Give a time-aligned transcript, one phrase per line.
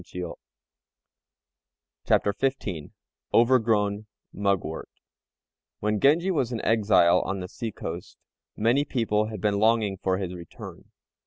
[2.07, 2.89] ]CHAPTER XV
[3.33, 4.89] OVERGROWN MUGWORT
[5.79, 8.17] When Genji was an exile on the sea coast,
[8.57, 10.85] many people had been longing for his return.